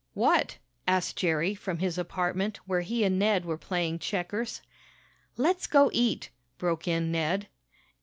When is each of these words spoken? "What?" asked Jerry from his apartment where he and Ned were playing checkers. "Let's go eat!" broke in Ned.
"What?" 0.15 0.57
asked 0.87 1.15
Jerry 1.15 1.53
from 1.53 1.77
his 1.77 1.99
apartment 1.99 2.57
where 2.65 2.81
he 2.81 3.03
and 3.03 3.19
Ned 3.19 3.45
were 3.45 3.55
playing 3.55 3.99
checkers. 3.99 4.63
"Let's 5.37 5.67
go 5.67 5.91
eat!" 5.93 6.31
broke 6.57 6.87
in 6.87 7.11
Ned. 7.11 7.47